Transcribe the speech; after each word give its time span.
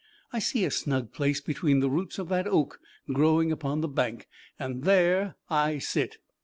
I 0.33 0.39
see 0.39 0.65
a 0.65 0.71
snug 0.71 1.13
place 1.13 1.41
between 1.41 1.79
the 1.79 1.87
roots 1.91 2.17
of 2.17 2.27
that 2.29 2.47
oak 2.47 2.79
growing 3.13 3.51
upon 3.51 3.81
the 3.81 3.87
bank, 3.87 4.27
and 4.57 4.83
there 4.83 5.35
I 5.47 5.77
sit." 5.77 6.17